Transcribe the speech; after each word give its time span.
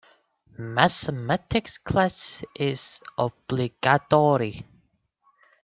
Mathematics 0.57 1.77
class 1.77 2.43
is 2.55 3.01
obligatory. 3.19 4.65